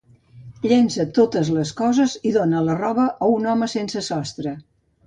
Llença 0.69 1.05
totes 1.17 1.51
les 1.57 1.75
coses 1.83 2.17
i 2.31 2.33
dóna 2.39 2.65
la 2.71 2.81
roba 2.81 3.09
a 3.25 3.31
un 3.39 3.51
home 3.55 3.73
sensesostre. 3.79 4.61